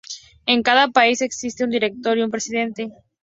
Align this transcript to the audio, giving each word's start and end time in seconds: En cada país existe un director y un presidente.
En 0.47 0.63
cada 0.63 0.87
país 0.87 1.21
existe 1.21 1.63
un 1.63 1.69
director 1.69 2.17
y 2.17 2.23
un 2.23 2.31
presidente. 2.31 2.91